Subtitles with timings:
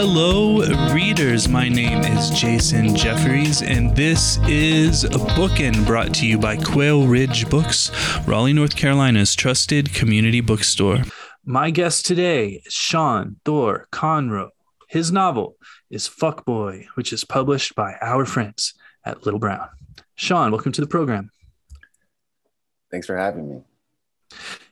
[0.00, 0.60] Hello,
[0.94, 1.48] readers.
[1.48, 7.08] My name is Jason Jeffries, and this is a Bookin' brought to you by Quail
[7.08, 7.90] Ridge Books,
[8.24, 10.98] Raleigh, North Carolina's trusted community bookstore.
[11.44, 14.50] My guest today is Sean Thor Conroe.
[14.88, 15.56] His novel
[15.90, 19.68] is Fuccboi, which is published by our friends at Little Brown.
[20.14, 21.32] Sean, welcome to the program.
[22.92, 23.62] Thanks for having me.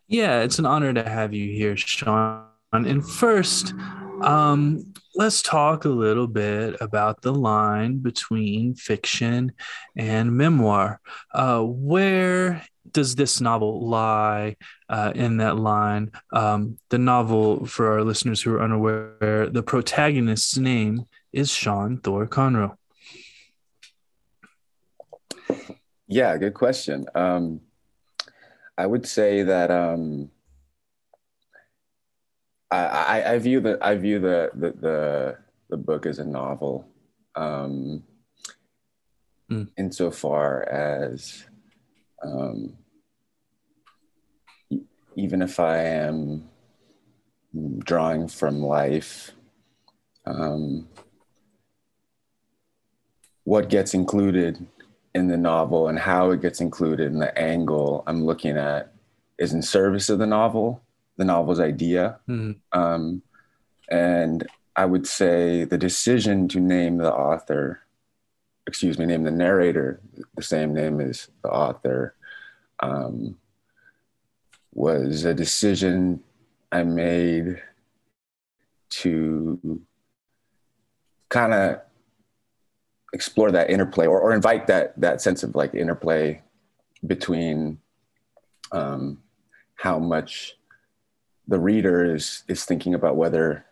[0.07, 2.45] Yeah, it's an honor to have you here, Sean.
[2.73, 3.75] And first,
[4.23, 9.53] um, let's talk a little bit about the line between fiction
[9.97, 11.01] and memoir.
[11.33, 14.57] Uh, where does this novel lie
[14.89, 16.13] uh, in that line?
[16.33, 22.27] Um, the novel, for our listeners who are unaware, the protagonist's name is Sean Thor
[22.27, 22.77] Conroe.
[26.07, 27.07] Yeah, good question.
[27.15, 27.63] Um,
[28.79, 30.31] I would say that um,
[32.77, 35.39] I, I, view the I view the, the the
[35.71, 36.89] the, book as a novel,
[37.35, 38.03] um,
[39.51, 39.69] mm.
[39.77, 41.45] insofar as
[42.23, 42.77] um,
[45.17, 46.49] even if I am
[47.79, 49.33] drawing from life,
[50.27, 50.89] um,
[53.45, 54.67] what gets included
[55.15, 58.93] in the novel and how it gets included and the angle I'm looking at
[59.39, 60.83] is in service of the novel,
[61.17, 62.19] the novel's idea.
[62.29, 62.79] Mm-hmm.
[62.79, 63.23] Um,
[63.91, 67.81] and I would say the decision to name the author,
[68.67, 70.01] excuse me, name the narrator
[70.37, 72.15] the same name as the author,
[72.81, 73.39] um,
[74.75, 76.23] was a decision
[76.71, 77.63] I made
[78.91, 79.81] to
[81.31, 81.81] kind of
[83.13, 86.43] explore that interplay or, or invite that that sense of like interplay
[87.07, 87.79] between
[88.73, 89.23] um,
[89.77, 90.57] how much
[91.49, 93.65] the reader is is thinking about whether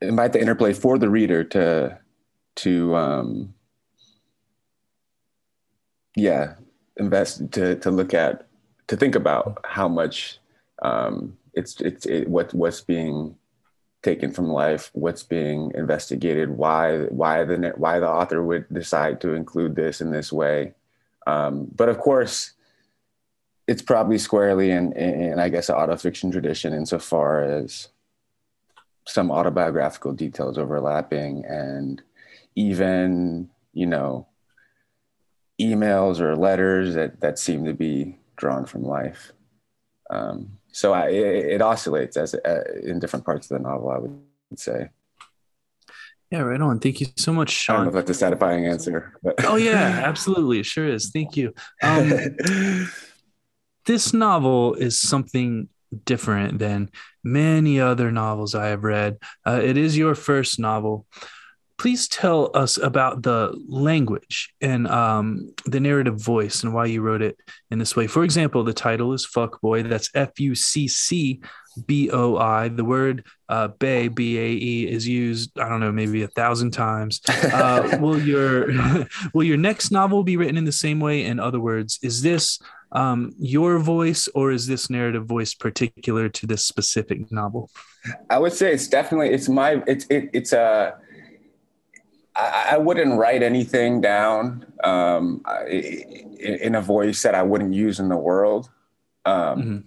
[0.00, 1.98] invite the interplay for the reader to
[2.56, 3.54] to um,
[6.16, 6.54] yeah
[6.96, 8.46] invest to to look at
[8.86, 10.38] to think about how much
[10.82, 13.36] um, it's it's it, what what's being
[14.04, 19.32] taken from life, what's being investigated, why why the why the author would decide to
[19.32, 20.74] include this in this way.
[21.26, 22.52] Um, but of course,
[23.66, 27.88] it's probably squarely in, in, I guess, an autofiction tradition insofar as
[29.06, 32.02] some autobiographical details overlapping and
[32.54, 34.26] even, you know,
[35.60, 39.32] emails or letters that, that seem to be drawn from life.
[40.10, 43.90] Um, so I, it, it, oscillates as uh, in different parts of the novel.
[43.90, 44.90] I would say.
[46.30, 46.80] Yeah, right on.
[46.80, 47.74] Thank you so much, Sean.
[47.74, 49.16] I don't know if that's a satisfying answer.
[49.22, 49.44] But.
[49.44, 51.10] oh yeah, absolutely, it sure is.
[51.10, 51.54] Thank you.
[51.82, 52.90] Um,
[53.86, 55.68] this novel is something
[56.04, 56.90] different than
[57.22, 59.18] many other novels I have read.
[59.46, 61.06] Uh, it is your first novel
[61.78, 67.22] please tell us about the language and um, the narrative voice and why you wrote
[67.22, 67.36] it
[67.70, 68.06] in this way.
[68.06, 69.88] For example, the title is Fuccboi.
[69.88, 71.40] That's F U C C
[71.86, 72.68] B O I.
[72.68, 76.70] The word uh, Bae, B A E, is used, I don't know, maybe a thousand
[76.70, 77.20] times.
[77.54, 78.68] Uh, will, your,
[79.34, 81.24] will your next novel be written in the same way?
[81.24, 82.58] In other words, is this
[82.94, 87.70] um, your voice or is this narrative voice particular to this specific novel?
[88.30, 90.94] I would say it's definitely, it's my, it's, it, it's a,
[92.36, 98.08] I, I wouldn't write anything down um, in a voice that I wouldn't use in
[98.08, 98.70] the world.
[99.24, 99.78] Um, mm-hmm.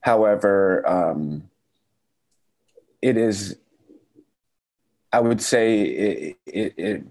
[0.00, 1.50] However, um,
[3.02, 3.56] it is,
[5.12, 7.04] I would say, it, it, it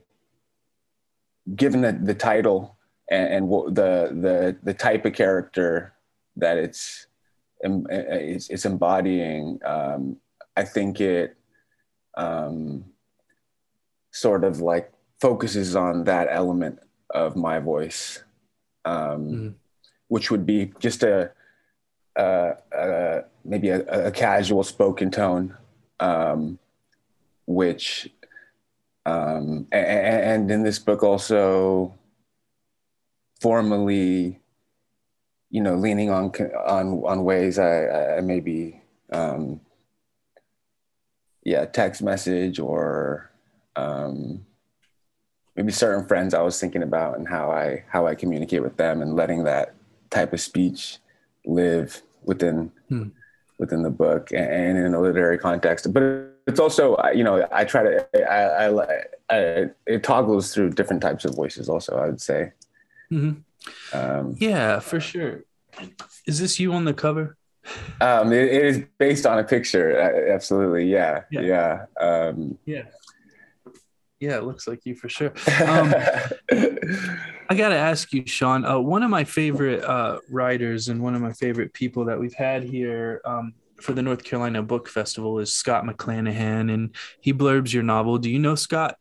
[1.56, 2.75] given the, the title
[3.10, 5.94] and, and the, the, the type of character
[6.36, 7.08] that it's,
[7.62, 10.18] it's, it's embodying, um,
[10.58, 11.38] I think it,
[12.18, 12.86] um,
[14.12, 16.80] sort of like focuses on that element
[17.10, 18.24] of my voice,
[18.86, 19.54] um, mm.
[20.08, 21.32] which would be just a,
[22.16, 25.56] a, a maybe a, a, casual spoken tone,
[26.00, 26.58] um,
[27.46, 28.10] which
[29.06, 29.86] um, and,
[30.31, 31.94] and, in this book also
[33.42, 34.40] formally,
[35.50, 36.32] you know, leaning on
[36.68, 39.62] on on ways I, I maybe um,
[41.44, 43.30] yeah text message or
[43.76, 44.46] um,
[45.56, 49.02] maybe certain friends I was thinking about and how I how I communicate with them
[49.02, 49.74] and letting that
[50.10, 50.98] type of speech
[51.46, 53.10] live within hmm.
[53.60, 55.92] within the book and, in a literary context.
[55.94, 56.04] But
[56.48, 58.98] it's also you know I try to I, I,
[59.30, 61.70] I it toggles through different types of voices.
[61.70, 62.52] Also, I would say.
[63.12, 63.98] Mm-hmm.
[63.98, 65.44] Um, yeah, for sure.
[66.28, 67.38] Is this you on the cover?
[68.00, 70.00] Um, it, it is based on a picture.
[70.00, 71.42] Uh, absolutely, yeah, yeah.
[71.42, 71.86] Yeah.
[72.00, 72.84] Um, yeah
[74.19, 75.34] Yeah, it looks like you for sure.
[75.68, 75.94] Um,
[77.48, 78.66] I got to ask you, Sean.
[78.66, 82.34] Uh, one of my favorite uh, writers and one of my favorite people that we've
[82.34, 87.72] had here um, for the North Carolina Book Festival is Scott McClanahan, and he blurbs
[87.74, 88.18] your novel.
[88.18, 88.98] Do you know Scott?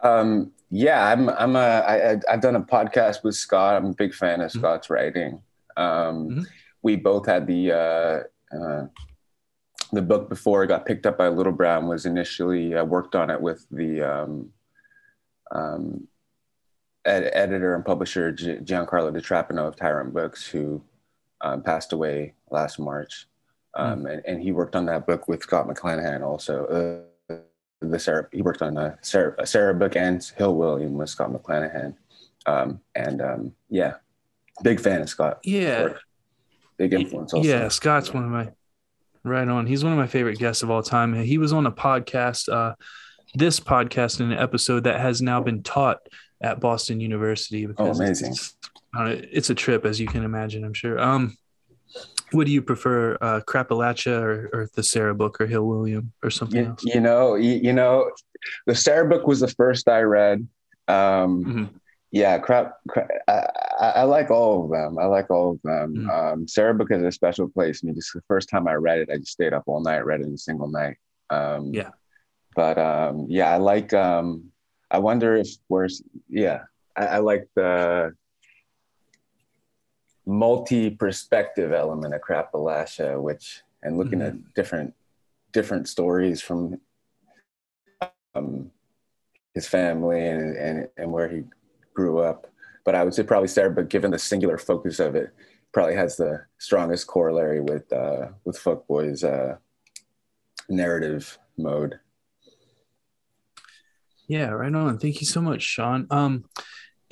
[0.00, 1.28] Um, yeah, I'm.
[1.28, 1.58] I'm a.
[1.58, 3.76] I, I've done a podcast with Scott.
[3.76, 4.58] I'm a big fan of mm-hmm.
[4.58, 5.42] Scott's writing.
[5.76, 6.42] Um, mm-hmm.
[6.80, 8.86] We both had the uh, uh,
[9.92, 13.28] the book before it got picked up by Little Brown was initially uh, worked on
[13.28, 14.48] it with the um,
[15.50, 16.08] um,
[17.04, 20.82] ed- editor and publisher G- Giancarlo Di Trapano of Tyrant Books, who
[21.42, 23.26] um, passed away last March,
[23.76, 24.10] mm.
[24.10, 27.04] and, and, he worked on that book with Scott McClanahan also.
[27.90, 31.32] The Sarah, he worked on a Sarah, a Sarah book and Hill William with Scott
[31.32, 31.94] McClanahan,
[32.46, 33.94] um, and um, yeah,
[34.62, 35.40] big fan of Scott.
[35.44, 35.94] Yeah,
[36.76, 37.34] big influence.
[37.34, 37.48] Also.
[37.48, 38.50] Yeah, Scott's one of my
[39.24, 39.66] Right on.
[39.66, 41.14] He's one of my favorite guests of all time.
[41.14, 42.74] He was on a podcast, uh,
[43.34, 45.98] this podcast, in an episode that has now been taught
[46.40, 47.68] at Boston University.
[47.78, 48.32] oh, amazing!
[48.32, 48.56] It's,
[48.94, 50.64] it's, a trip, as you can imagine.
[50.64, 51.00] I'm sure.
[51.00, 51.36] Um,
[52.32, 56.30] what do you prefer, uh, Crapalachia or, or the Sarah book or Hill William or
[56.30, 56.84] something you, else?
[56.84, 58.10] You know, you, you, know,
[58.66, 60.46] the Sarah book was the first I read.
[60.88, 61.64] Um, mm-hmm
[62.12, 62.74] yeah, crap.
[62.88, 63.46] crap I,
[63.80, 64.98] I, like all of them.
[64.98, 65.94] I like all of them.
[65.94, 66.10] Mm.
[66.10, 67.80] Um, Sarah Book has a special place.
[67.82, 70.04] I mean, just the first time I read it, I just stayed up all night,
[70.04, 70.98] read it in a single night.
[71.30, 71.88] Um, yeah.
[72.54, 73.94] But um, yeah, I like.
[73.94, 74.52] Um,
[74.90, 76.64] I wonder if where's yeah.
[76.94, 78.12] I, I like the
[80.26, 84.38] multi-perspective element of Crapalachia, which and looking mm-hmm.
[84.38, 84.94] at different
[85.52, 86.80] different stories from
[88.34, 88.70] um,
[89.54, 91.42] his family and, and and where he
[91.94, 92.46] grew up.
[92.84, 95.32] But I would say probably Sarah, but given the singular focus of it,
[95.72, 99.56] probably has the strongest corollary with uh, with Fuccboi's uh,
[100.68, 101.98] narrative mode.
[104.28, 104.98] Yeah, right on.
[104.98, 106.06] Thank you so much, Sean.
[106.10, 106.44] Um,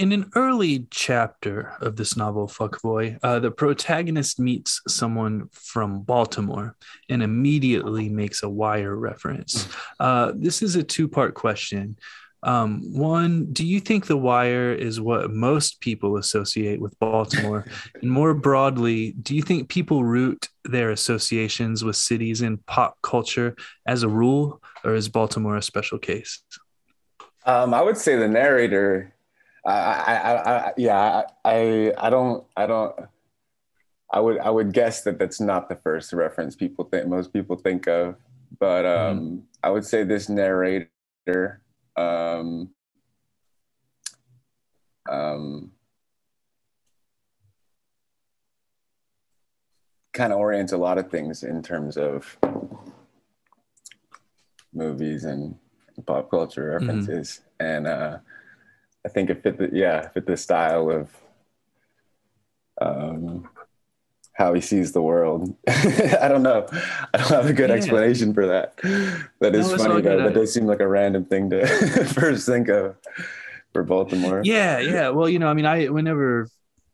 [0.00, 6.74] in an early chapter of this novel, Fuccboi, uh, the protagonist meets someone from Baltimore
[7.10, 9.64] and immediately makes a wire reference.
[9.64, 9.72] Hmm.
[10.00, 11.98] Uh, this is a two part question.
[12.42, 17.66] Um, one, do you think The Wire is what most people associate with Baltimore?
[18.00, 23.54] and more broadly, do you think people root their associations with cities in pop culture
[23.86, 26.42] as a rule, or is Baltimore a special case?
[27.44, 29.12] Um, I would say the narrator.
[29.64, 32.94] I, I, I, yeah, I, I don't, I don't.
[34.12, 37.56] I would, I would guess that that's not the first reference people think most people
[37.56, 38.16] think of,
[38.58, 39.18] but mm-hmm.
[39.18, 39.42] um, mm.
[39.62, 40.88] I would say this narrator
[41.96, 42.70] um,
[45.08, 45.70] um,
[50.12, 52.36] kind of orients a lot of things in terms of
[54.72, 55.56] movies and
[56.06, 56.86] pop culture mm-hmm.
[56.86, 57.66] references, mm-hmm.
[57.66, 58.18] and uh,
[59.04, 61.08] I think it fit the yeah fit the style of
[62.80, 63.48] um,
[64.32, 65.54] how he sees the world.
[65.68, 66.66] I don't know.
[67.12, 67.76] I don't have a good yeah.
[67.76, 68.76] explanation for that.
[69.40, 70.22] That is no, funny though.
[70.22, 71.66] That does seem like a random thing to
[72.14, 72.96] first think of
[73.72, 74.42] for Baltimore.
[74.44, 75.10] Yeah, yeah.
[75.10, 76.48] Well, you know, I mean, I whenever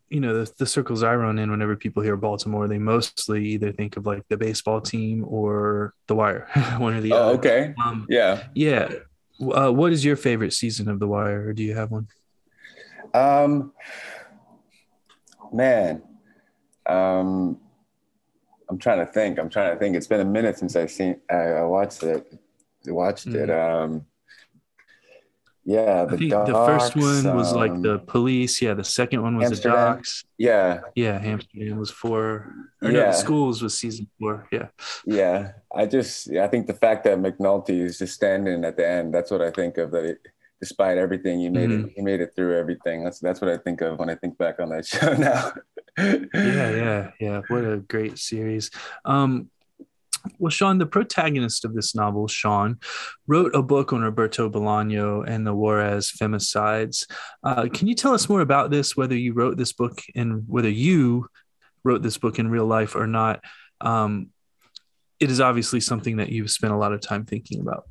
[0.09, 3.73] you know the, the circles I run in, whenever people hear Baltimore, they mostly either
[3.73, 6.49] think of like the baseball team or The Wire,
[6.79, 7.39] one or the oh, other.
[7.39, 7.75] okay.
[7.85, 8.45] Um, yeah.
[8.55, 8.93] Yeah.
[9.41, 12.09] Uh, what is your favorite season of The Wire, or do you have one?
[13.13, 13.73] Um,
[15.53, 16.03] man,
[16.87, 17.59] um,
[18.69, 19.39] I'm trying to think.
[19.39, 19.97] I'm trying to think.
[19.97, 21.21] It's been a minute since I've seen.
[21.31, 22.39] I, I watched it.
[22.87, 23.37] Watched mm-hmm.
[23.37, 23.51] it.
[23.51, 24.07] Um,
[25.67, 28.63] yeah, the, the first one was um, like the police.
[28.63, 29.63] Yeah, the second one was Hamsterdam.
[29.63, 30.25] the docks.
[30.39, 31.19] Yeah, yeah.
[31.19, 32.55] Hamsterdam was four.
[32.81, 34.47] Or yeah, no, the schools was season four.
[34.53, 34.69] Yeah,
[35.05, 35.53] yeah.
[35.75, 39.13] I just, I think the fact that McNulty is just standing at the end.
[39.13, 39.91] That's what I think of.
[39.91, 40.19] That it,
[40.61, 41.89] despite everything, he made mm-hmm.
[41.89, 41.93] it.
[41.97, 43.03] He made it through everything.
[43.03, 45.53] That's that's what I think of when I think back on that show now
[45.99, 47.41] yeah, yeah, yeah.
[47.49, 48.71] What a great series.
[49.05, 49.51] Um,
[50.39, 52.79] well, Sean, the protagonist of this novel, Sean,
[53.27, 57.07] wrote a book on Roberto Bolaño and the Juarez femicides.
[57.43, 60.69] Uh, can you tell us more about this, whether you wrote this book and whether
[60.69, 61.29] you
[61.85, 63.43] wrote this book in real life or not?
[63.81, 64.31] Um,
[65.21, 67.85] it is obviously something that you've spent a lot of time thinking about.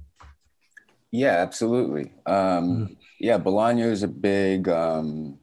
[1.11, 2.13] Yeah, absolutely.
[2.25, 5.39] Um, mm Yeah, Bolaño is a big um,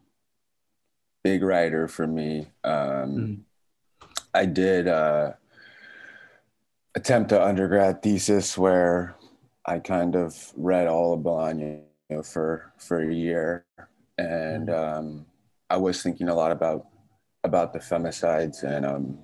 [1.24, 2.46] big writer for me.
[2.62, 3.40] Um, mm.
[4.34, 5.32] I did uh,
[6.94, 9.16] attempt an undergrad thesis where
[9.66, 11.82] I kind of read all of Bolaño
[12.24, 13.64] for for a year,
[14.18, 14.98] and mm.
[14.98, 15.26] um,
[15.70, 16.86] I was thinking a lot about
[17.44, 19.18] about the femicides and um,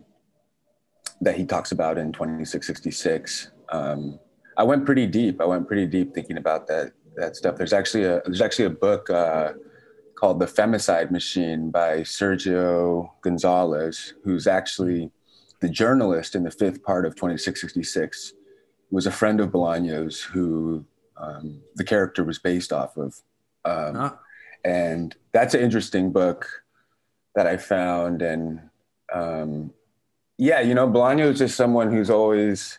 [1.20, 3.50] that he talks about in 2666.
[3.70, 4.18] Um,
[4.56, 5.40] I went pretty deep.
[5.40, 7.56] I went pretty deep thinking about that that stuff.
[7.56, 9.52] There's actually a there's actually a book uh,
[10.14, 15.10] called The Femicide Machine by Sergio Gonzalez, who's actually
[15.60, 18.32] the journalist in the fifth part of 2666.
[18.90, 20.84] Was a friend of Bolaño's who
[21.18, 23.20] um, the character was based off of.
[23.64, 24.18] Um, ah.
[24.64, 26.48] And that's an interesting book
[27.34, 28.22] that I found.
[28.22, 28.62] And
[29.12, 29.72] um,
[30.38, 32.78] yeah, you know, Bolaño is just someone who's always,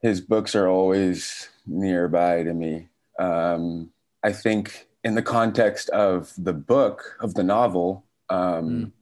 [0.00, 2.88] his books are always nearby to me.
[3.18, 3.90] Um,
[4.22, 8.38] I think in the context of the book, of the novel, um,
[8.68, 8.92] mm.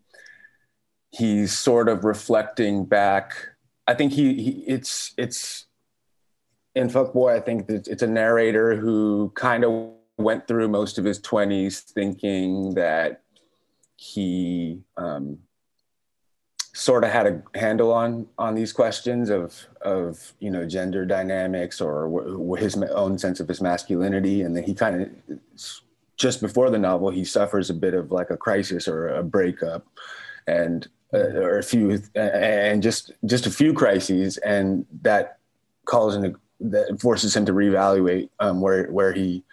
[1.16, 3.34] He's sort of reflecting back.
[3.86, 5.66] I think he, he it's, it's,
[6.74, 11.20] in Fuccboi, I think it's a narrator who kind of went through most of his
[11.20, 13.22] 20s thinking that
[13.96, 15.38] he um,
[16.74, 21.80] sort of had a handle on on these questions of of you know gender dynamics
[21.80, 25.38] or his own sense of his masculinity and then he kind of
[26.16, 29.86] just before the novel he suffers a bit of like a crisis or a breakup
[30.48, 35.38] and or a few and just just a few crises and that
[35.84, 39.44] calls into that forces him to reevaluate um, where where he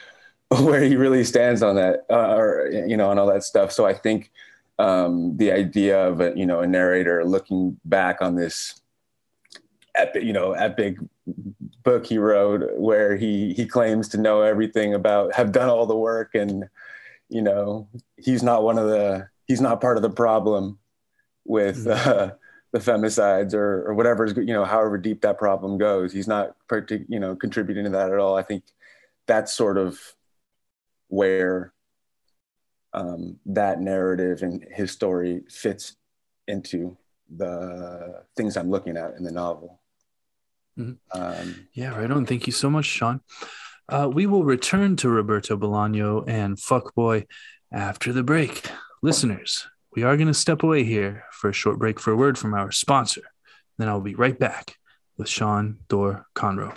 [0.48, 3.72] where he really stands on that uh, or you know on all that stuff.
[3.72, 4.30] So i think
[4.78, 8.80] um, the idea of a you know a narrator looking back on this
[9.94, 10.96] epic you know epic
[11.82, 15.96] book he wrote where he he claims to know everything about have done all the
[15.96, 16.64] work and
[17.28, 20.78] you know he's not one of the he's not part of the problem
[21.44, 22.08] with mm-hmm.
[22.08, 22.30] uh,
[22.72, 26.12] the femicides or, or whatever you know however deep that problem goes.
[26.12, 28.36] He's not partic- you know contributing to that at all.
[28.36, 28.64] I think
[29.26, 29.98] that's sort of
[31.08, 31.72] where
[32.92, 35.96] um, that narrative and his story fits
[36.48, 36.96] into
[37.36, 39.80] the things i'm looking at in the novel.
[40.78, 41.20] Mm-hmm.
[41.20, 42.26] um, yeah right on.
[42.26, 43.20] Thank you so much sean.
[43.88, 47.26] Uh, we will return to roberto bolaño and Fuccboi
[47.72, 48.62] after the break.
[49.02, 52.38] Listeners we are going to step away here for a short break for a word
[52.38, 53.22] from our sponsor.
[53.78, 54.76] Then I'll be right back
[55.16, 56.76] with Sean Thor Conroe.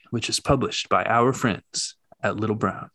[0.11, 2.91] which is published by our friends at Little Brown.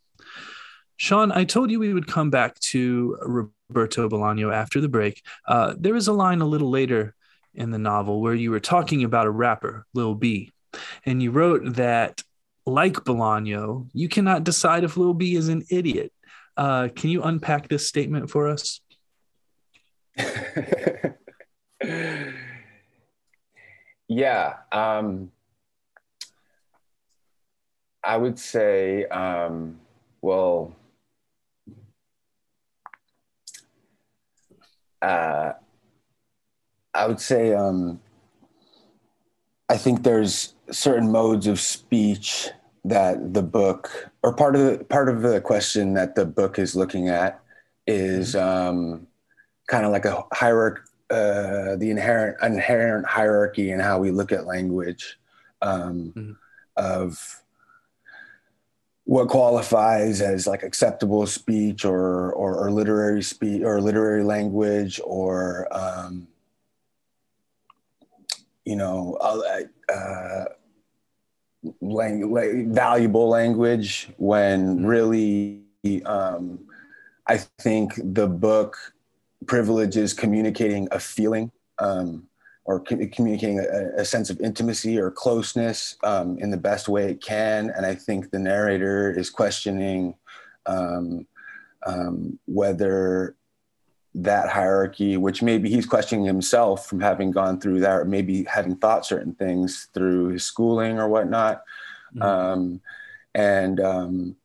[0.96, 5.22] Sean, I told you we would come back to Roberto Bolaño after the break.
[5.46, 7.14] Uh, there is a line a little later
[7.54, 10.52] in the novel where you were talking about a rapper, Lil B,
[11.04, 12.22] and you wrote that,
[12.64, 16.12] like Bolaño, you cannot decide if Lil B is an idiot.
[16.56, 18.80] Uh, can you unpack this statement for us?
[24.08, 24.54] yeah.
[24.72, 25.30] Um,
[28.06, 29.80] I would say, um,
[30.22, 30.76] well,
[35.02, 35.52] uh,
[36.94, 38.00] I would say, um,
[39.68, 42.50] I think there's certain modes of speech
[42.84, 46.76] that the book, or part of the part of the question that the book is
[46.76, 47.40] looking at,
[47.88, 48.48] is mm-hmm.
[48.48, 49.06] um,
[49.66, 54.46] kind of like a hierarchy, uh, the inherent inherent hierarchy in how we look at
[54.46, 55.18] language
[55.60, 56.32] um, mm-hmm.
[56.76, 57.42] of
[59.06, 65.68] what qualifies as like acceptable speech or or, or literary speech or literary language or
[65.70, 66.26] um,
[68.64, 70.44] you know uh, uh,
[71.80, 74.86] lang- lang- valuable language when mm-hmm.
[74.86, 75.62] really
[76.04, 76.58] um,
[77.28, 78.76] I think the book
[79.46, 82.26] privileges communicating a feeling um,
[82.66, 87.22] or communicating a, a, sense of intimacy or closeness um, in the best way it
[87.22, 87.70] can.
[87.70, 90.16] And I think the narrator is questioning
[90.66, 91.28] um,
[91.86, 93.36] um, whether
[94.16, 98.74] that hierarchy, which maybe he's questioning himself from having gone through that, or maybe having
[98.76, 101.62] thought certain things through his schooling or whatnot.
[102.16, 102.22] Mm-hmm.
[102.22, 102.80] Um,
[103.34, 104.36] and um,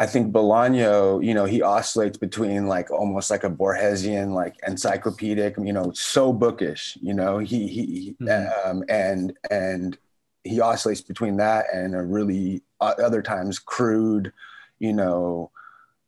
[0.00, 5.56] I think Bolaño, you know, he oscillates between like almost like a Borgesian, like encyclopedic,
[5.58, 8.70] you know, so bookish, you know, he, he, mm-hmm.
[8.70, 9.98] um, and, and
[10.44, 14.32] he oscillates between that and a really uh, other times crude,
[14.78, 15.50] you know,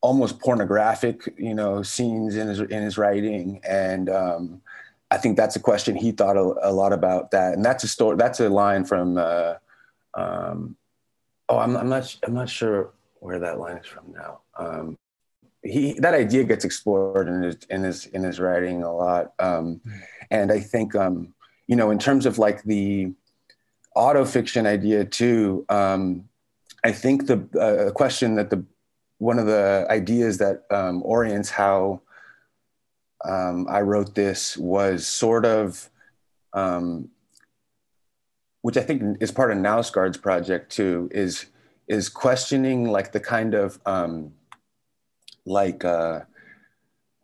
[0.02, 3.60] almost pornographic, you know, scenes in his, in his writing.
[3.68, 4.62] And, um,
[5.10, 7.54] I think that's a question he thought a, a, lot about that.
[7.54, 9.54] And that's a story, that's a line from, uh,
[10.14, 10.76] um,
[11.48, 14.40] oh, I'm, I'm not, I'm not sure where that line is from now.
[14.56, 14.98] Um,
[15.62, 19.80] he that idea gets explored in his in his in his writing a lot, um,
[20.30, 21.34] and I think um,
[21.66, 23.12] you know in terms of like the
[23.96, 25.64] autofiction idea too.
[25.68, 26.24] Um,
[26.82, 28.64] I think the uh, question that the
[29.18, 32.00] one of the ideas that um, orients how
[33.22, 35.90] um, I wrote this was sort of
[38.62, 41.46] which I think is part of Knausgaard's project too, is
[41.90, 44.32] is questioning like the kind of um,
[45.44, 46.20] like uh,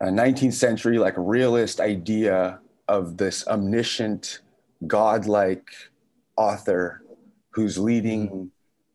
[0.00, 2.58] a 19th century like realist idea
[2.88, 4.40] of this omniscient
[4.88, 5.70] godlike
[6.36, 7.04] author
[7.50, 8.44] who's leading mm-hmm.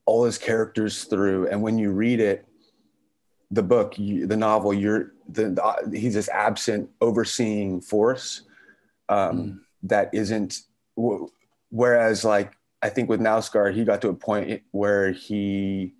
[0.06, 2.46] all his characters through and when you read it
[3.50, 8.42] the book you, the novel you're the, the, he's this absent overseeing force
[9.08, 9.60] um, mm.
[9.84, 10.64] that isn't
[11.70, 12.52] whereas like
[12.82, 15.94] I think with Knausgaard, he got to a point where he,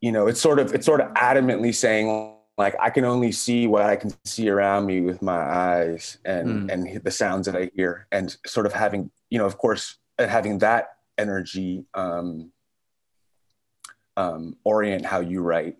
[0.00, 3.66] you know, it's sort of it's sort of adamantly saying like I can only see
[3.66, 6.72] what I can see around me with my eyes and mm.
[6.72, 10.58] and the sounds that I hear, and sort of having you know, of course, having
[10.58, 12.50] that energy um,
[14.16, 15.76] um, orient how you write,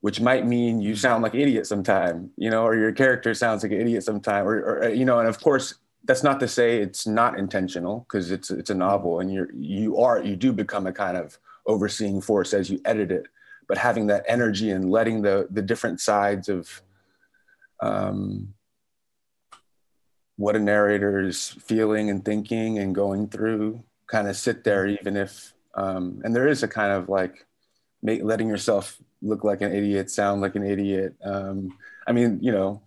[0.00, 3.62] which might mean you sound like an idiot sometime, you know, or your character sounds
[3.62, 5.74] like an idiot sometime, or, or you know, and of course
[6.04, 9.98] that's not to say it's not intentional because it's it's a novel and you're you
[9.98, 13.26] are you do become a kind of overseeing force as you edit it.
[13.68, 16.82] But having that energy and letting the the different sides of
[17.80, 18.54] um,
[20.36, 25.16] what a narrator is feeling and thinking and going through kind of sit there even
[25.16, 27.46] if um, and there is a kind of like
[28.02, 32.50] make, letting yourself look like an idiot sound like an idiot um, i mean you
[32.50, 32.80] know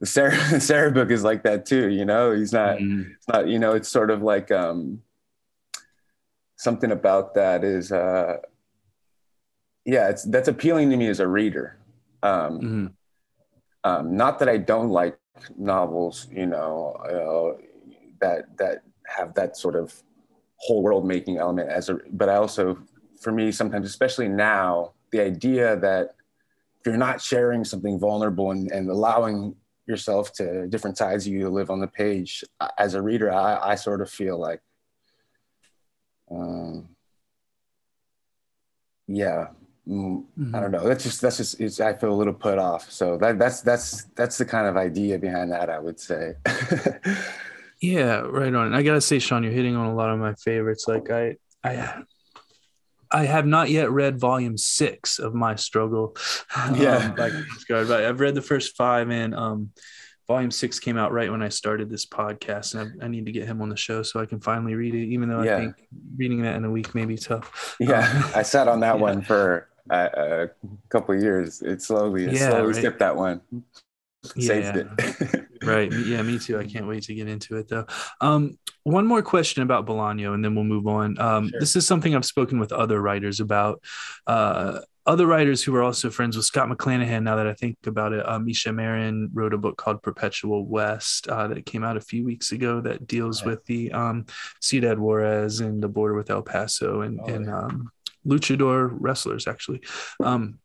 [0.00, 1.88] the Sarah Sarah book is like that too.
[1.90, 2.78] You know, he's not.
[2.78, 3.12] Mm.
[3.12, 3.48] It's not.
[3.48, 5.02] You know, it's sort of like um,
[6.56, 7.92] something about that is.
[7.92, 8.38] Uh,
[9.84, 11.78] yeah, it's that's appealing to me as a reader.
[12.22, 12.86] Um, mm-hmm.
[13.84, 15.18] um, not that I don't like
[15.56, 16.92] novels, you know,
[17.58, 17.62] uh,
[18.20, 20.02] that that have that sort of
[20.56, 21.98] whole world making element as a.
[22.10, 22.78] But I also,
[23.20, 26.14] for me, sometimes, especially now, the idea that
[26.80, 29.54] if you're not sharing something vulnerable and, and allowing
[29.90, 32.44] yourself to different sides of you live on the page.
[32.78, 34.60] As a reader, I, I sort of feel like,
[36.30, 36.88] um,
[39.06, 39.48] yeah,
[39.86, 40.54] mm-hmm.
[40.54, 40.86] I don't know.
[40.86, 42.90] That's just that's just it's, I feel a little put off.
[42.90, 45.68] So that that's that's that's the kind of idea behind that.
[45.68, 46.34] I would say.
[47.82, 48.72] yeah, right on.
[48.72, 50.86] I gotta say, Sean, you're hitting on a lot of my favorites.
[50.86, 52.02] Like I, I
[53.12, 56.16] I have not yet read volume six of My Struggle.
[56.74, 56.96] Yeah.
[56.96, 59.70] Um, but I've read the first five, and um,
[60.30, 62.74] volume six came out right when I started this podcast.
[62.74, 64.94] And I, I, need to get him on the show so I can finally read
[64.94, 65.56] it, even though yeah.
[65.56, 65.76] I think
[66.16, 67.76] reading that in a week may be tough.
[67.80, 68.08] Yeah.
[68.08, 69.02] Um, I sat on that yeah.
[69.02, 71.62] one for a, a couple years.
[71.62, 72.76] It slowly, it yeah, slowly right.
[72.76, 73.40] skipped that one.
[74.24, 74.82] Saved yeah.
[74.98, 75.46] it.
[75.64, 75.90] right.
[75.90, 76.58] Yeah, me too.
[76.58, 77.86] I can't wait to get into it though.
[78.20, 81.18] Um, one more question about Bolaño, and then we'll move on.
[81.18, 81.60] Um, sure.
[81.60, 83.82] This is something I've spoken with other writers about.
[84.26, 87.22] Uh, other writers who are also friends with Scott McClanahan.
[87.22, 91.26] Now that I think about it, uh, Mesha Maren wrote a book called Perpetual West
[91.28, 93.50] uh, that came out a few weeks ago that deals right.
[93.50, 94.26] with the um,
[94.60, 97.58] Ciudad Juarez and the border with El Paso and, oh, and yeah.
[97.58, 97.90] um,
[98.26, 99.80] luchador wrestlers, actually.
[100.22, 100.58] Um,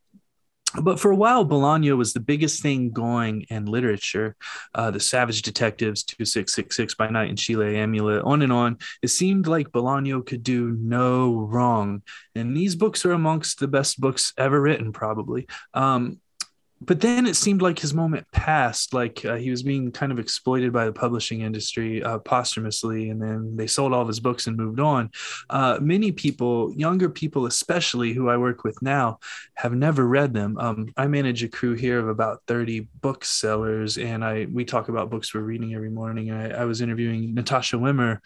[0.81, 4.35] but for a while, Bolaño was the biggest thing going in literature.
[4.73, 8.77] Uh, the Savage Detectives, 2666 by Night in Chile, Amulet, on and on.
[9.01, 12.01] It seemed like Bolaño could do no wrong.
[12.33, 15.47] And these books are amongst the best books ever written, probably.
[15.73, 16.19] Um,
[16.85, 20.19] but then it seemed like his moment passed like uh, he was being kind of
[20.19, 24.47] exploited by the publishing industry uh, posthumously and then they sold all of his books
[24.47, 25.09] and moved on.
[25.49, 29.19] Uh, many people younger people especially who i work with now
[29.55, 30.57] have never read them.
[30.57, 35.09] Um, i manage a crew here of about 30 booksellers and i we talk about
[35.09, 36.31] books we're reading every morning.
[36.31, 38.19] I, I was interviewing natasha wimmer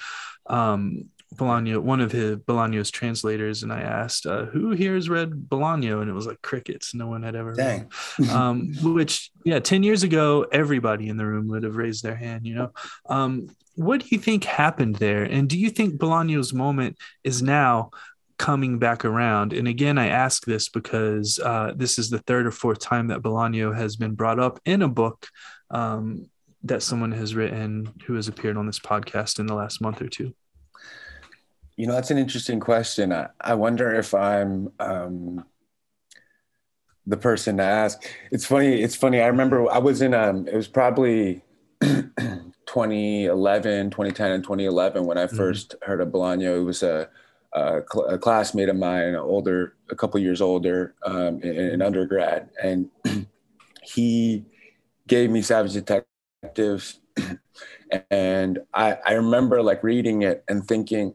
[0.47, 5.31] um, Bolaño, one of his Bolaño's translators, and I asked, uh, "Who here has read
[5.31, 6.93] Bolaño?" And it was like crickets.
[6.93, 7.53] No one had ever.
[7.53, 7.91] Dang.
[8.31, 12.47] um, which, yeah, ten years ago, everybody in the room would have raised their hand.
[12.47, 12.71] You know,
[13.07, 15.23] um, what do you think happened there?
[15.23, 17.91] And do you think Bolaño's moment is now
[18.39, 19.53] coming back around.
[19.53, 23.21] And again, I ask this because uh, this is the third or fourth time that
[23.21, 25.27] Bolaño has been brought up in a book
[25.69, 26.29] um,
[26.63, 30.07] that someone has written who has appeared on this podcast in the last month or
[30.07, 30.33] two.
[31.79, 33.13] You know, that's an interesting question.
[33.13, 35.45] I, I wonder if I'm um,
[37.07, 38.03] the person to ask.
[38.31, 38.81] It's funny.
[38.81, 39.21] It's funny.
[39.21, 41.41] I remember I was in, um, it was probably
[41.79, 45.89] 2011, 2010 and 2011 when I 1st mm-hmm.
[45.89, 46.57] heard of Bolaño.
[46.57, 47.07] It was a,
[47.53, 52.49] a, cl- a, classmate of mine, older, a couple years older um, in, in, undergrad.
[52.61, 52.89] And
[53.83, 54.43] he
[55.07, 56.99] gave me Savage Detectives.
[58.11, 61.13] and I, I remember like reading it and thinking,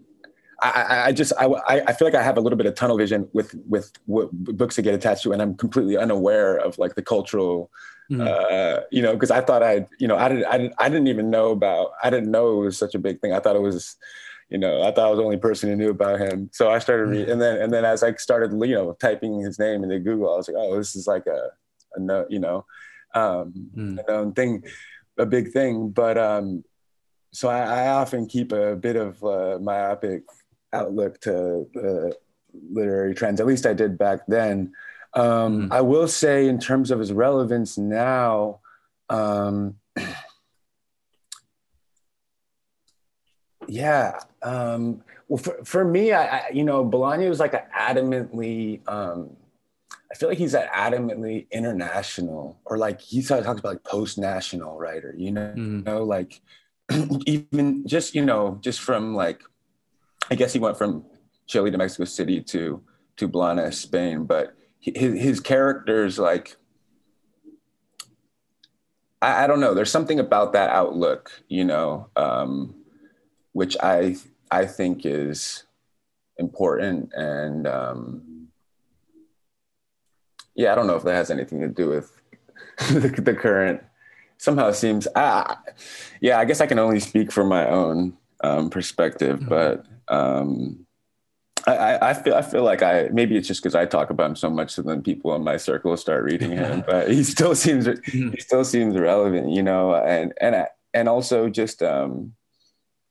[0.65, 1.47] I, I just I,
[1.87, 4.77] I feel like I have a little bit of tunnel vision with with what books
[4.77, 7.71] that get attached to, and I'm completely unaware of like the cultural,
[8.11, 8.23] mm-hmm.
[8.23, 11.09] uh, you know, because I thought I you know I didn't I didn't I didn't
[11.09, 13.33] even know about I didn't know it was such a big thing.
[13.33, 13.97] I thought it was,
[14.49, 16.49] you know, I thought I was the only person who knew about him.
[16.53, 19.59] So I started reading, and then and then as I started you know typing his
[19.59, 21.51] name into Google, I was like, oh, this is like a,
[21.95, 22.65] a no, you know,
[23.15, 23.99] um, mm.
[23.99, 24.65] a known thing,
[25.19, 25.91] a big thing.
[25.91, 26.65] But um,
[27.33, 30.23] so I, I often keep a bit of uh, myopic
[30.75, 32.17] outlook to the
[32.71, 33.41] literary trends.
[33.41, 34.73] At least I did back then.
[35.15, 35.73] Um, mm.
[35.73, 38.61] I will say, in terms of his relevance now,
[39.09, 39.77] um,
[43.69, 44.19] yeah.
[44.43, 48.87] Um, well, for, for me, I, I, you know, Bolaño is like an adamantly.
[48.89, 49.37] Um,
[50.11, 55.15] I feel like he's an adamantly international, or like he talks about like post-national writer.
[55.17, 55.79] You know, mm.
[55.79, 56.41] you know, like
[57.27, 59.43] even just you know, just from like
[60.31, 61.05] I guess he went from
[61.47, 62.83] Chile to Mexico City to
[63.17, 64.25] to Blanes, Spain.
[64.25, 66.57] But his his characters, like,
[69.21, 69.75] I, I don't know.
[69.75, 72.75] There's something about that outlook, you know, um,
[73.53, 74.17] which I
[74.51, 75.65] I think is
[76.39, 78.49] important and um,
[80.55, 82.13] yeah, I don't know if that has anything to do with
[82.91, 83.83] the, the current.
[84.37, 85.61] Somehow it seems, ah,
[86.21, 86.39] yeah.
[86.39, 89.49] I guess I can only speak for my own um, perspective, mm-hmm.
[89.49, 90.87] but um,
[91.67, 94.37] I, I feel I feel like I maybe it's just because I talk about him
[94.37, 96.85] so much, so then people in my circle start reading him.
[96.87, 99.95] but he still seems he still seems relevant, you know.
[99.95, 102.35] And and and also just um,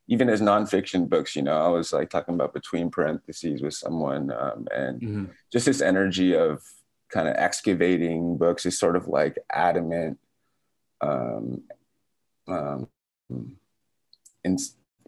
[0.08, 4.32] even as nonfiction books, you know, I was like talking about between parentheses with someone,
[4.32, 5.26] um, and mm-hmm.
[5.52, 6.62] just this energy of
[7.12, 10.20] kind of excavating books is sort of like adamant.
[11.02, 11.64] Um,
[12.48, 12.88] um,
[14.44, 14.58] in,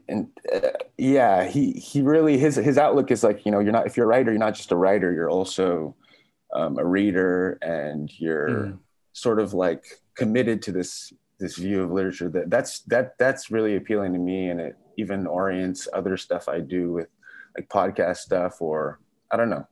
[0.08, 3.88] and uh, yeah, he he really his his outlook is like you know you're not
[3.88, 5.96] if you're a writer you're not just a writer you're also
[6.54, 8.80] um, a reader and you're mm.
[9.14, 9.84] sort of like
[10.16, 14.50] committed to this this view of literature that that's that that's really appealing to me
[14.50, 17.08] and it even orients other stuff I do with
[17.58, 19.00] like podcast stuff or
[19.32, 19.68] I don't know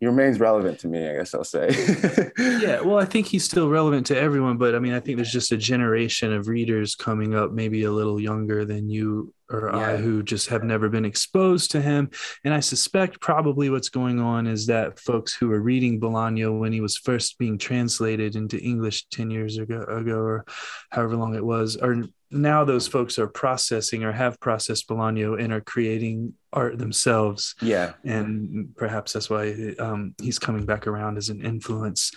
[0.00, 1.70] he remains relevant to me, I guess I'll say.
[2.38, 5.32] yeah, well, I think he's still relevant to everyone, but I mean, I think there's
[5.32, 9.92] just a generation of readers coming up, maybe a little younger than you or yeah.
[9.92, 12.10] I, who just have never been exposed to him.
[12.44, 16.72] And I suspect probably what's going on is that folks who were reading Bolaño when
[16.72, 20.44] he was first being translated into English 10 years ago, ago or
[20.90, 25.52] however long it was, are now those folks are processing or have processed Bolaño and
[25.52, 27.54] are creating art themselves.
[27.62, 27.92] Yeah.
[28.04, 32.12] And perhaps that's why um, he's coming back around as an influence.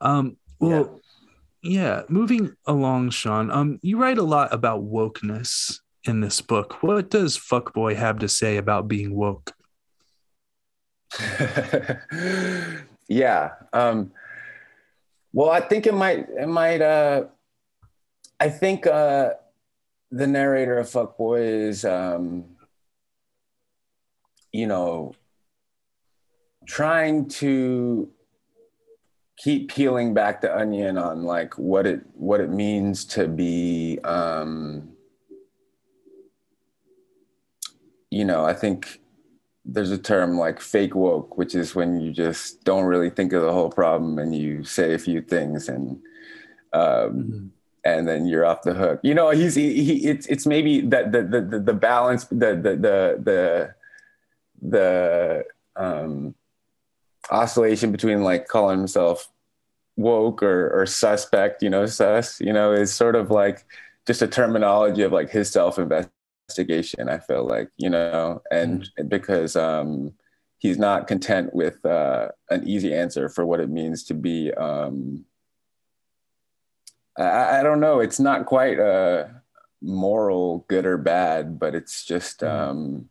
[0.00, 1.00] Um, well,
[1.62, 1.82] yeah.
[1.82, 2.02] yeah.
[2.08, 6.82] moving along, Sean, um, you write a lot about wokeness in this book.
[6.82, 9.52] What does Fuccboi have to say about being woke?
[13.08, 13.50] yeah.
[13.72, 14.12] Um,
[15.32, 17.24] well, I think it might, it might, uh,
[18.38, 19.30] I think, uh,
[20.10, 22.44] the narrator of Fuccboi is, um,
[24.52, 25.14] you know,
[26.66, 28.10] trying to
[29.36, 34.90] keep peeling back the onion on like what it what it means to be um,
[38.10, 39.00] you know i think
[39.64, 43.42] there's a term like fake woke which is when you just don't really think of
[43.42, 46.00] the whole problem and you say a few things and
[46.72, 47.46] um, mm-hmm
[47.84, 49.00] and then you're off the hook.
[49.02, 52.76] You know, he's he, he it's it's maybe that the the the, balance the the
[52.76, 53.74] the the
[54.62, 55.44] the
[55.76, 56.34] um
[57.30, 59.30] oscillation between like calling himself
[59.96, 63.64] woke or or suspect, you know, sus, you know, is sort of like
[64.06, 66.12] just a terminology of like his self investigation.
[67.08, 69.08] I feel like, you know, and mm-hmm.
[69.08, 70.12] because um
[70.58, 75.24] he's not content with uh an easy answer for what it means to be um
[77.16, 78.00] I, I don't know.
[78.00, 79.42] It's not quite a
[79.82, 82.70] moral good or bad, but it's just mm-hmm.
[82.70, 83.08] um,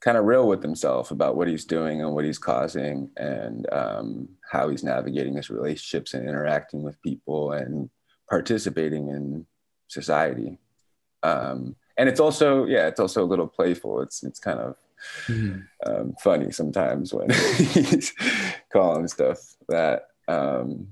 [0.00, 4.28] kind of real with himself about what he's doing and what he's causing and um,
[4.50, 7.88] how he's navigating his relationships and interacting with people and
[8.28, 9.46] participating in
[9.88, 10.58] society.
[11.22, 14.00] Um, and it's also, yeah, it's also a little playful.
[14.00, 14.76] It's it's kind of
[15.26, 15.60] mm-hmm.
[15.86, 18.12] um, funny sometimes when he's
[18.72, 20.08] calling stuff that.
[20.26, 20.88] Um,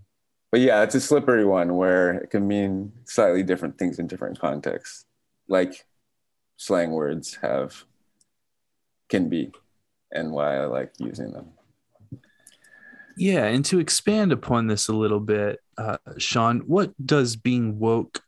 [0.51, 4.38] but yeah, it's a slippery one where it can mean slightly different things in different
[4.38, 5.07] contexts.
[5.49, 5.87] Like
[6.57, 7.85] slang words have
[9.09, 9.53] can be
[10.12, 11.49] and why I like using them.
[13.17, 18.21] Yeah, and to expand upon this a little bit, uh, Sean, what does being woke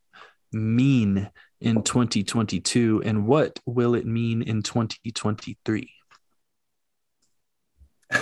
[0.52, 1.30] mean
[1.64, 5.90] in 2022, and what will it mean in 2023?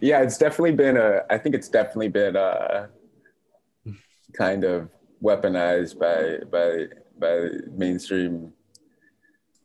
[0.00, 1.22] yeah, it's definitely been a.
[1.30, 2.86] I think it's definitely been a uh,
[4.34, 4.90] kind of
[5.22, 6.86] weaponized by by
[7.18, 8.52] by mainstream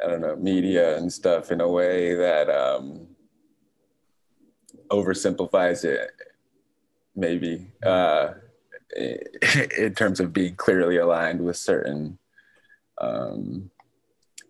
[0.03, 3.07] I don't know, media and stuff in a way that um,
[4.89, 6.11] oversimplifies it,
[7.15, 8.33] maybe, uh,
[8.95, 12.19] in terms of being clearly aligned with certain.
[12.99, 13.71] Um,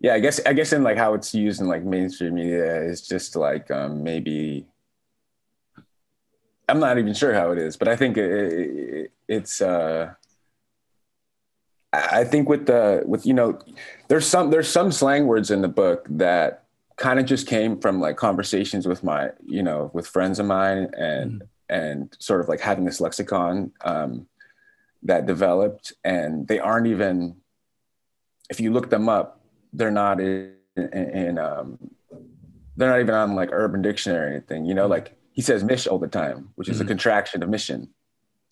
[0.00, 3.06] yeah, I guess I guess in like how it's used in like mainstream media is
[3.06, 4.66] just like um, maybe.
[6.68, 9.60] I'm not even sure how it is, but I think it, it, it's.
[9.60, 10.12] Uh,
[11.92, 13.58] I think with the with you know,
[14.08, 16.64] there's some there's some slang words in the book that
[16.96, 20.90] kind of just came from like conversations with my you know with friends of mine
[20.98, 21.46] and mm.
[21.68, 24.26] and sort of like having this lexicon um,
[25.02, 27.36] that developed and they aren't even
[28.50, 29.40] if you look them up
[29.72, 31.78] they're not in, in, um,
[32.76, 35.86] they're not even on like urban dictionary or anything you know like he says mish
[35.86, 36.82] all the time which is mm.
[36.82, 37.88] a contraction of mission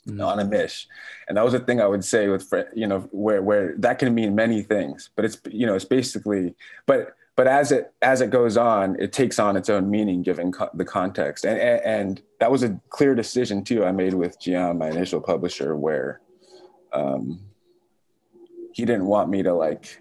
[0.07, 0.27] mm.
[0.27, 0.87] on a mish.
[1.29, 4.15] And that was a thing I would say with, you know, where, where that can
[4.15, 6.55] mean many things, but it's, you know, it's basically,
[6.87, 10.53] but, but as it, as it goes on, it takes on its own meaning given
[10.53, 11.45] co- the context.
[11.45, 15.19] And, and, and, that was a clear decision too, I made with Gian, my initial
[15.19, 16.21] publisher, where
[16.93, 17.41] um,
[18.75, 20.01] he didn't want me to like,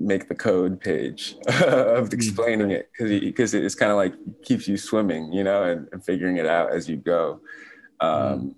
[0.00, 2.12] make the code page of mm.
[2.12, 6.04] explaining it because because it's kind of like keeps you swimming you know and, and,
[6.04, 7.40] figuring it out as you go
[7.98, 8.54] um, mm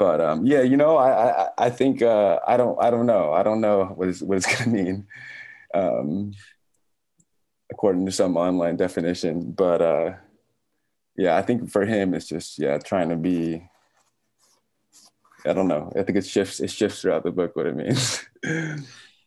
[0.00, 3.34] but um, yeah, you know, I I, I think uh, I don't I don't know
[3.34, 5.06] I don't know what is what it's gonna mean,
[5.74, 6.32] um,
[7.70, 9.52] according to some online definition.
[9.52, 10.12] But uh,
[11.18, 13.68] yeah, I think for him it's just yeah trying to be.
[15.44, 15.92] I don't know.
[15.96, 16.60] I think it shifts.
[16.60, 18.24] It shifts throughout the book what it means.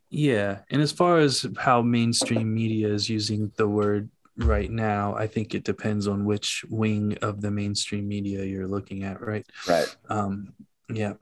[0.10, 5.28] yeah, and as far as how mainstream media is using the word right now, I
[5.28, 9.46] think it depends on which wing of the mainstream media you're looking at, right?
[9.68, 9.96] Right.
[10.10, 10.54] Um,
[10.90, 11.14] yeah.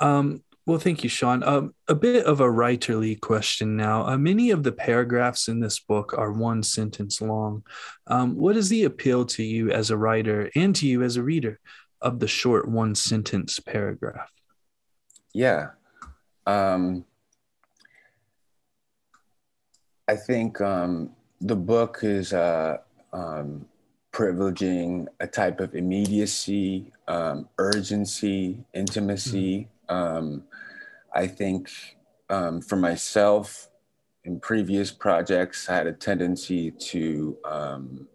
[0.00, 1.44] Um, well, thank you, Sean.
[1.44, 4.04] Um, a bit of a writerly question now.
[4.04, 7.62] Uh, many of the paragraphs in this book are one sentence long.
[8.08, 11.22] Um, what is the appeal to you as a writer and to you as a
[11.22, 11.60] reader
[12.00, 14.30] of the short one sentence paragraph?
[15.32, 15.70] Yeah.
[16.46, 17.04] Um,
[20.08, 22.78] I think um, the book is uh,
[23.12, 23.66] um,
[24.12, 29.68] privileging a type of immediacy, um, urgency, intimacy.
[29.90, 30.38] Mm-hmm.
[31.14, 31.70] I think
[32.28, 33.68] um, for myself,
[34.24, 38.08] in previous projects, I had a tendency to um,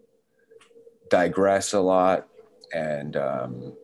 [1.08, 2.28] digress a lot.
[2.72, 3.76] And um,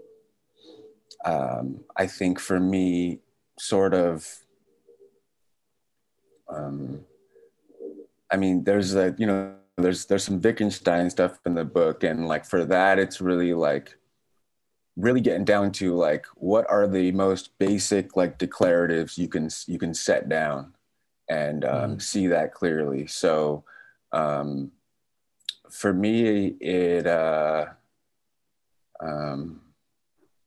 [1.24, 3.20] um, I think for me,
[3.58, 4.26] sort of,
[6.48, 7.00] um,
[8.30, 12.26] I mean, there's a, you know, there's there's some Wittgenstein stuff in the book, and
[12.26, 13.96] like for that, it's really like
[14.96, 19.78] really getting down to like what are the most basic like declaratives you can you
[19.78, 20.74] can set down
[21.28, 22.02] and um, mm.
[22.02, 23.06] see that clearly.
[23.06, 23.64] So
[24.12, 24.72] um,
[25.70, 27.66] for me, it uh,
[29.00, 29.60] um,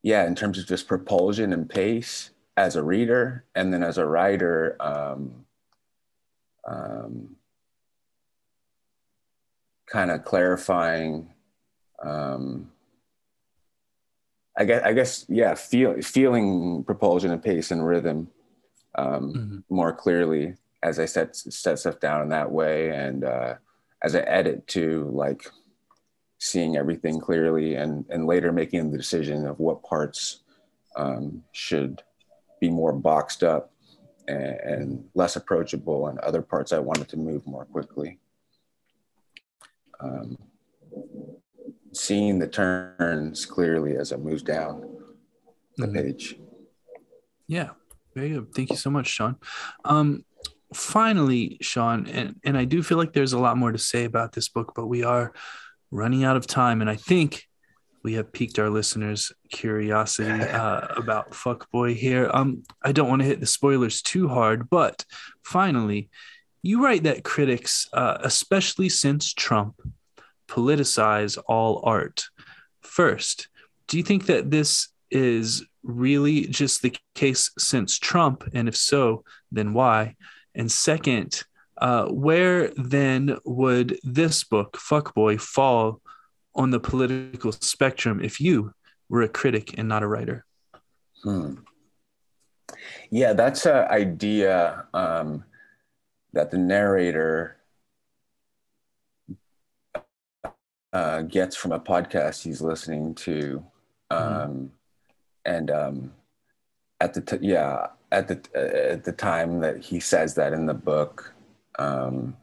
[0.04, 4.06] yeah, in terms of just propulsion and pace as a reader, and then as a
[4.06, 4.76] writer.
[4.80, 5.46] Um,
[6.68, 7.36] um,
[9.88, 11.34] kind of clarifying
[12.04, 12.72] um,
[14.58, 18.28] I guess, I guess, yeah, feel, feeling propulsion and pace and rhythm
[18.96, 19.58] um, mm-hmm.
[19.70, 23.56] more clearly as I set set stuff down in that way, and uh,
[24.04, 25.46] as I edit to like
[26.42, 30.42] seeing everything clearly, and and later making the decision of what parts
[30.96, 32.02] um, should
[32.60, 33.72] be more boxed up
[34.28, 38.20] and, and, less approachable, and other parts I wanted to move more quickly.
[40.00, 40.38] Um,
[41.94, 44.82] seeing the turns clearly as it moves down
[45.78, 45.96] the mm-hmm.
[45.96, 46.40] page.
[47.48, 47.70] Yeah,
[48.16, 48.54] very good.
[48.54, 49.38] Thank you so much, Sean.
[49.86, 50.26] Um,
[50.74, 54.32] finally, Sean, and, and I do feel like there's a lot more to say about
[54.32, 55.34] this book, but we are
[55.92, 56.82] running out of time.
[56.82, 57.48] And I think
[58.04, 62.30] we have piqued our listeners' curiosity uh, about Fuccboi here.
[62.34, 65.06] Um, I don't want to hit the spoilers too hard, but
[65.44, 66.10] finally,
[66.64, 69.82] you write that critics, uh, especially since Trump,
[70.48, 72.26] politicize all art.
[72.82, 73.48] First,
[73.88, 78.44] do you think that this is really just the case since Trump?
[78.54, 80.16] And if so, then why?
[80.54, 81.44] And second,
[81.82, 86.02] uh, where then would this book, Fuccboi, fall
[86.56, 88.74] on the political spectrum if you
[89.10, 90.46] were a critic and not a writer?
[91.24, 91.56] Hmm.
[93.10, 95.44] Yeah, that's an idea um,
[96.34, 97.58] that the narrator
[100.94, 103.66] uh, gets from a podcast he's listening to.
[104.10, 104.66] Um, mm-hmm.
[105.46, 106.14] And um,
[107.00, 110.66] at the t- yeah at the uh, at the time that he says that in
[110.66, 111.34] the book,
[111.80, 112.36] um,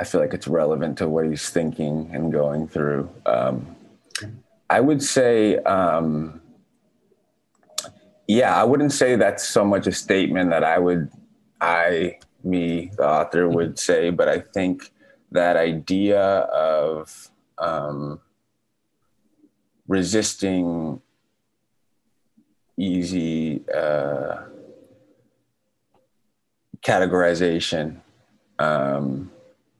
[0.00, 3.08] I feel like it's relevant to what he's thinking and going through.
[3.24, 3.76] Um,
[4.68, 6.40] I would say, um,
[8.26, 11.10] yeah, I wouldn't say that's so much a statement that I would,
[11.60, 14.90] I, me, the author, would say, but I think
[15.30, 18.20] that idea of um,
[19.86, 21.00] resisting
[22.76, 24.42] easy uh,
[26.84, 28.00] categorization
[28.58, 29.30] um,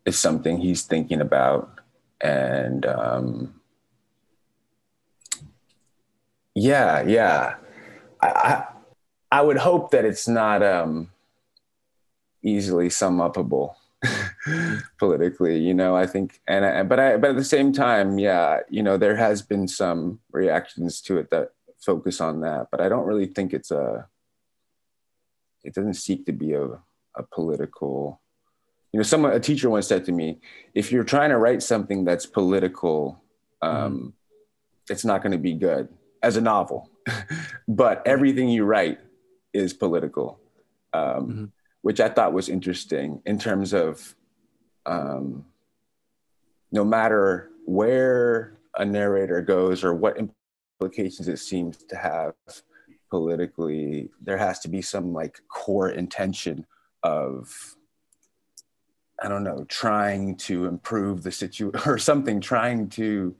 [0.05, 1.81] is something he's thinking about.
[2.21, 3.61] And um,
[6.55, 7.57] yeah, yeah.
[8.21, 8.65] I, I,
[9.31, 11.11] I would hope that it's not um,
[12.43, 13.75] easily sum upable
[14.99, 18.61] politically, you know, I think, and I, but I, but at the same time, yeah,
[18.69, 22.89] you know, there has been some reactions to it that focus on that, but I
[22.89, 24.07] don't really think it's a,
[25.65, 26.79] it doesn't seek to be a,
[27.17, 28.21] a political,
[28.93, 30.41] you know, someone, a teacher once said to me,
[30.75, 33.23] if you're trying to write something that's political,
[33.61, 34.09] um, mm-hmm.
[34.91, 35.89] it's not going to be good
[36.23, 36.91] as a novel,
[37.69, 38.99] but everything you write
[39.53, 40.41] is political,
[40.93, 41.45] um, mm-hmm.
[41.83, 44.15] which I thought was interesting in terms of
[44.87, 45.45] um,
[46.71, 50.17] no matter where a narrator goes or what
[50.81, 52.35] implications it seems to have
[53.11, 56.67] politically, there has to be some like core intention
[57.03, 57.77] of
[59.23, 63.37] I don't know, trying to improve the situation or something, trying to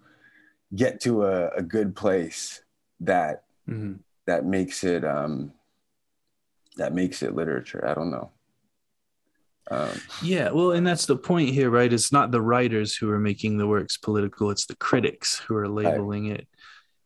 [0.75, 2.63] get to a, a good place
[3.01, 3.95] that mm-hmm.
[4.27, 5.53] that makes it um,
[6.77, 7.87] that makes it literature.
[7.87, 8.31] I don't know.
[9.71, 11.93] Um, yeah, well, and that's the point here, right?
[11.93, 15.69] It's not the writers who are making the works political; it's the critics who are
[15.69, 16.47] labeling it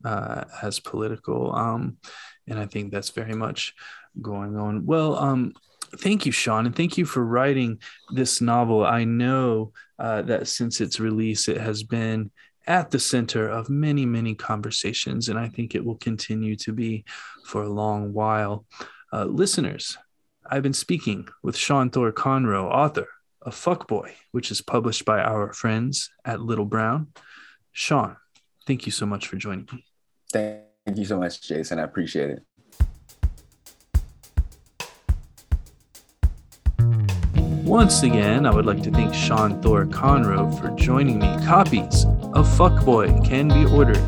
[0.05, 1.55] uh, as political.
[1.55, 1.99] Um,
[2.47, 3.75] and I think that's very much
[4.21, 4.87] going on.
[4.87, 5.55] Well, um,
[5.99, 8.85] thank you, Sean, and thank you for writing this novel.
[8.85, 12.31] I know uh, that since its release, it has been
[12.67, 17.05] at the center of many, many conversations, and I think it will continue to be
[17.45, 18.67] for a long while.
[19.13, 19.97] Uh, listeners,
[20.49, 23.09] I've been speaking with Sean Thor Conroe, author
[23.43, 27.09] of Fuccboi, which is published by our friends at Little Brown.
[27.73, 28.17] Sean,
[28.67, 29.85] thank you so much for joining me.
[30.33, 31.79] Thank you so much, Jason.
[31.79, 32.43] I appreciate it.
[37.77, 41.27] Once again, I would like to thank Sean Thor Conroe for joining me.
[41.45, 43.99] Copies of Fuccboi can be ordered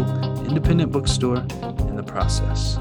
[0.46, 1.38] independent bookstore
[1.89, 2.78] in the process.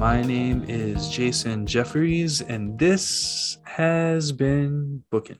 [0.00, 5.38] My name is Jason Jeffries, and this has been Bookin'.